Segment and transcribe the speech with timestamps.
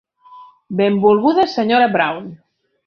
[0.79, 1.87] Benvolguda Sra.
[1.97, 2.31] Brown.